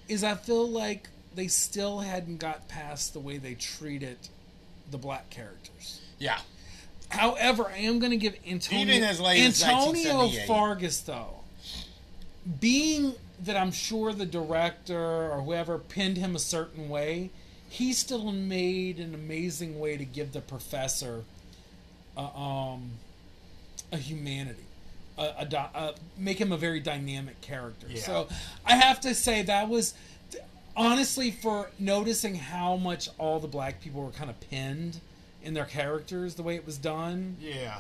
[0.10, 4.18] Is I feel like they still hadn't got past the way they treated
[4.90, 6.02] the black characters.
[6.18, 6.40] Yeah.
[7.10, 10.48] However, I am going to give Antonio Even as late Antonio 1978.
[10.48, 11.42] Fargas though,
[12.60, 13.14] being
[13.46, 17.30] that I'm sure the director or whoever pinned him a certain way,
[17.70, 21.24] he still made an amazing way to give the professor
[22.16, 22.92] a, um,
[23.92, 24.66] a humanity.
[25.18, 27.88] A, a, a, make him a very dynamic character.
[27.90, 28.02] Yeah.
[28.02, 28.28] So
[28.66, 29.94] I have to say that was
[30.76, 35.00] honestly for noticing how much all the black people were kind of pinned
[35.44, 37.38] in their characters the way it was done.
[37.40, 37.80] Yeah.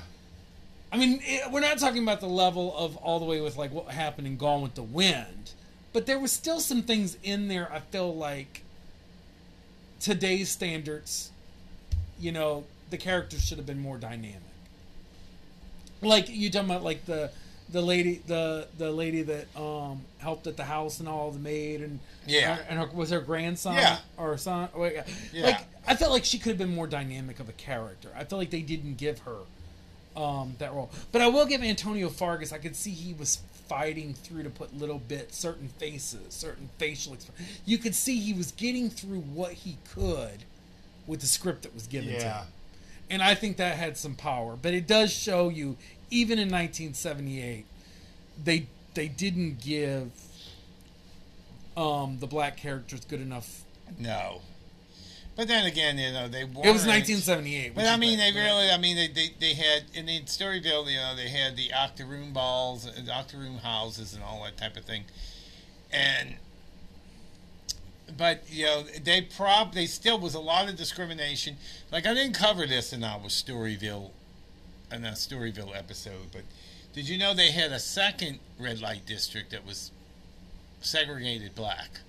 [0.93, 3.71] I mean, it, we're not talking about the level of all the way with like
[3.71, 5.51] what happened in Gone with the Wind,
[5.91, 7.69] but there was still some things in there.
[7.71, 8.61] I feel like
[9.99, 11.31] today's standards,
[12.19, 14.37] you know, the characters should have been more dynamic.
[16.01, 17.31] Like you talking about, like the
[17.71, 21.81] the lady, the the lady that um helped at the house and all the maid
[21.81, 22.55] and Yeah.
[22.55, 23.97] her- and her, was her grandson Yeah.
[24.17, 24.69] or son.
[24.77, 25.45] Yeah.
[25.45, 28.09] Like I felt like she could have been more dynamic of a character.
[28.15, 29.37] I felt like they didn't give her
[30.15, 30.91] um, that role.
[31.11, 32.51] But I will give Antonio Fargas.
[32.51, 37.13] I could see he was fighting through to put little bits, certain faces, certain facial
[37.13, 37.59] expressions.
[37.65, 40.43] You could see he was getting through what he could
[41.07, 42.47] with the script that was given to him.
[43.09, 44.55] And I think that had some power.
[44.61, 45.77] But it does show you,
[46.09, 47.65] even in 1978,
[48.43, 50.11] they they didn't give
[51.75, 53.63] um, the black characters good enough.
[53.99, 54.41] No.
[55.35, 57.73] But then again, you know, they It was 1978.
[57.73, 60.97] But I mean, they really, I mean, they, they, they had, in the Storyville, you
[60.97, 64.85] know, they had the octoroon balls, uh, and octoroon houses, and all that type of
[64.85, 65.05] thing.
[65.91, 66.35] And,
[68.15, 71.57] but, you know, they prob, they still was a lot of discrimination.
[71.91, 74.11] Like, I didn't cover this in our Storyville,
[74.91, 76.43] in a Storyville episode, but
[76.93, 79.89] did you know they had a second red light district that was
[80.79, 82.01] segregated black?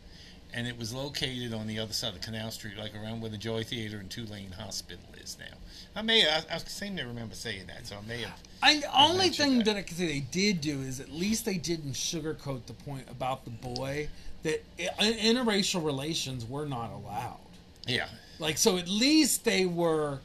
[0.55, 3.37] And it was located on the other side of Canal Street, like around where the
[3.37, 5.57] Joy Theater and Tulane Hospital is now.
[5.97, 8.38] I may, I, I seem to remember saying that, so I may have.
[8.62, 9.64] I, the only thing that.
[9.67, 9.77] that.
[9.77, 13.45] I can say they did do is at least they didn't sugarcoat the point about
[13.45, 14.09] the boy
[14.45, 17.38] that interracial relations were not allowed.
[17.87, 18.07] Yeah,
[18.38, 20.21] Like so, at least they were,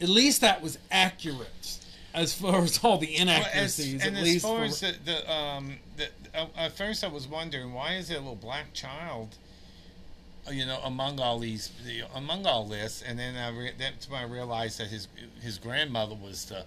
[0.00, 1.78] at least that was accurate
[2.14, 3.92] as far as all the Well, as, inaccuracies.
[4.04, 6.08] and at as least far for- as the, the um, the,
[6.56, 9.36] at first I was wondering why is there a little black child,
[10.50, 14.20] you know, among all these, the, among all this, and then I re- that's when
[14.20, 15.08] I realized that his
[15.42, 16.64] his grandmother was the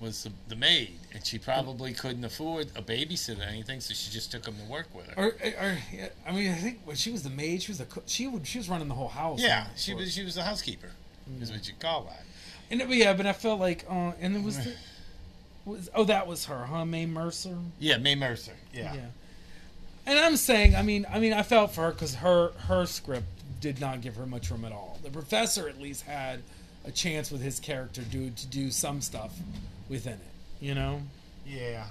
[0.00, 4.10] was the, the maid, and she probably couldn't afford a babysitter or anything, so she
[4.10, 5.14] just took him to work with her.
[5.14, 7.86] or, or, yeah, I mean, I think when she was the maid, she was the.
[8.06, 9.42] She would, she was running the whole house.
[9.42, 10.88] Yeah, she was she was a housekeeper,
[11.40, 12.24] is what you call that.
[12.70, 14.72] And it- yeah, but I felt like, uh, and it was, the,
[15.64, 16.84] was oh that was her, huh?
[16.84, 17.56] Mae Mercer.
[17.78, 18.54] Yeah, Mae Mercer.
[18.72, 18.94] Yeah.
[18.94, 19.06] Yeah.
[20.06, 23.26] And I'm saying, I mean, I mean, I felt for her because her her script
[23.60, 24.98] did not give her much room at all.
[25.02, 26.40] The professor at least had
[26.84, 29.36] a chance with his character do to do some stuff
[29.88, 31.02] within it, you know.
[31.46, 31.84] Yeah.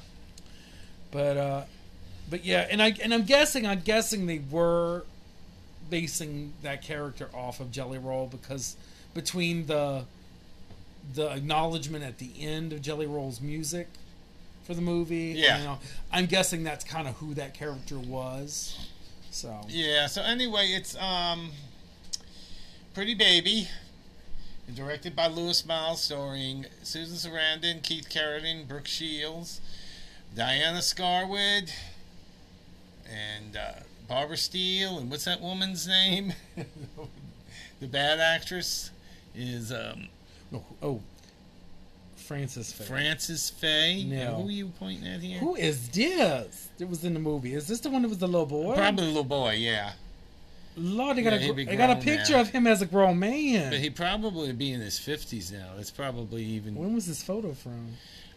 [1.11, 1.63] But uh,
[2.29, 5.03] but yeah, and I and I'm guessing, I'm guessing they were
[5.89, 8.75] basing that character off of Jelly Roll because
[9.13, 10.05] between the
[11.13, 13.87] the acknowledgement at the end of Jelly Roll's music
[14.63, 15.57] for the movie, Yeah.
[15.57, 15.79] you know,
[16.11, 18.77] I'm guessing that's kind of who that character was.
[19.31, 20.07] So Yeah.
[20.07, 21.51] So anyway, it's um,
[22.93, 23.67] Pretty Baby,
[24.73, 29.61] directed by Louis Malle, starring Susan Sarandon, Keith Carradine, Brooke Shields,
[30.35, 31.71] Diana Scarwid,
[33.09, 33.71] and uh,
[34.07, 36.33] Barbara Steele, and what's that woman's name?
[37.79, 38.91] the bad actress
[39.33, 40.07] is um,
[40.53, 41.01] oh, oh
[42.29, 42.85] Frances Faye.
[42.85, 44.03] Frances Faye.
[44.03, 44.35] No.
[44.35, 45.39] Who are you pointing at here?
[45.39, 46.69] Who is this?
[46.79, 47.55] It was in the movie.
[47.55, 48.75] Is this the one that was the little boy?
[48.75, 49.93] Probably the little boy, yeah.
[50.77, 52.41] Lord, they got Yeah, a they got a picture now.
[52.41, 53.71] of him as a grown man.
[53.71, 55.71] But he probably be in his fifties now.
[55.75, 57.93] That's probably even when was this photo from?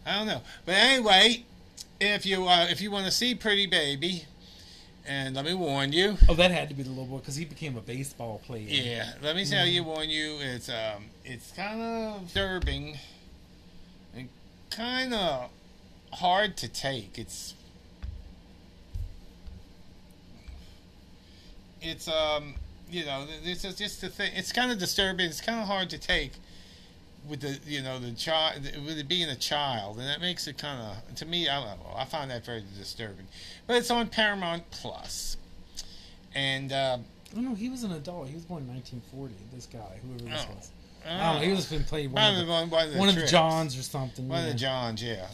[0.07, 0.41] I don't know.
[0.65, 1.45] But anyway,
[2.01, 4.25] if you uh, if you want to see Pretty Baby,
[5.07, 7.45] and let me warn you, Oh, that had to be the little boy because he
[7.45, 8.65] became a baseball player.
[8.67, 12.97] yeah, let me tell you, warn you, it's um, it's kind of disturbing
[14.75, 15.49] kind of
[16.13, 17.17] hard to take.
[17.17, 17.53] It's
[21.81, 22.55] it's um,
[22.89, 24.31] you know, this is just the thing.
[24.35, 25.25] It's kind of disturbing.
[25.25, 26.31] It's kind of hard to take
[27.27, 30.57] with the you know the child with it being a child, and that makes it
[30.57, 31.47] kind of to me.
[31.49, 31.93] I don't know.
[31.95, 33.27] I find that very disturbing.
[33.67, 35.37] But it's on Paramount Plus,
[36.35, 36.71] and.
[36.71, 37.05] Um,
[37.35, 38.27] Oh no, he was an adult.
[38.27, 39.33] He was born in 1940.
[39.55, 40.53] This guy, whoever this Oh.
[40.53, 40.69] was.
[41.05, 41.47] I don't know.
[41.47, 43.25] He was been playing one, of the, one, one of the, one of the.
[43.25, 44.27] Johns or something.
[44.27, 44.45] One yeah.
[44.47, 45.27] of the Johns, yeah.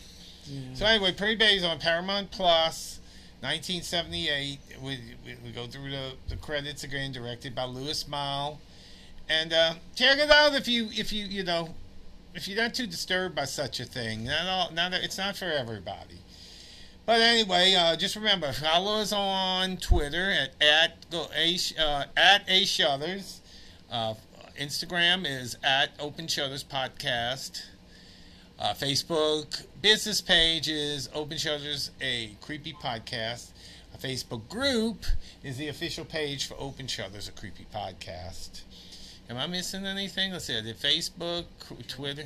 [0.45, 0.61] Yeah.
[0.73, 2.99] So anyway, Pretty Baby's on Paramount Plus,
[3.41, 4.59] 1978.
[4.81, 8.59] We, we, we go through the, the credits again, directed by Louis Malle,
[9.29, 11.69] and uh, check it out if you if you you know
[12.33, 14.25] if you're not too disturbed by such a thing.
[14.25, 16.17] Not all, not it's not for everybody.
[17.05, 22.43] But anyway, uh, just remember follow us on Twitter at at go a uh, at
[22.47, 23.41] a shutters.
[23.91, 24.13] Uh,
[24.59, 27.63] Instagram is at Open Shutters Podcast.
[28.59, 33.51] Uh, Facebook business page is Open Shutters, a creepy podcast.
[33.95, 35.05] A Facebook group
[35.45, 38.63] is the official page for Open Shutters, a creepy podcast.
[39.29, 40.33] Am I missing anything?
[40.33, 40.57] Let's see.
[40.57, 41.45] I did Facebook,
[41.87, 42.25] Twitter,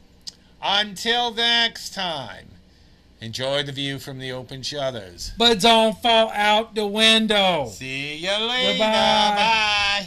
[0.65, 2.47] until next time,
[3.21, 5.33] enjoy the view from the open shutters.
[5.37, 7.69] But don't fall out the window.
[7.71, 8.79] See you later.
[8.79, 10.07] Bye-bye.